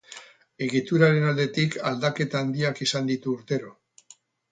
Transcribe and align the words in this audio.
Egituraren 0.67 1.27
aldetik 1.31 1.77
aldaketa 1.89 2.41
handiak 2.45 2.81
izan 2.87 3.11
ditu 3.13 3.35
urtero. 3.37 3.75